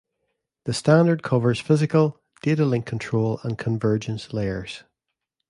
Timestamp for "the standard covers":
0.63-1.59